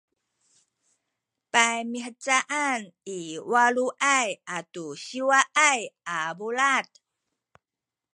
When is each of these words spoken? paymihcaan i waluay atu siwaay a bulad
paymihcaan 1.53 2.81
i 3.17 3.19
waluay 3.51 4.27
atu 4.57 4.85
siwaay 5.05 5.79
a 6.15 6.17
bulad 6.37 6.87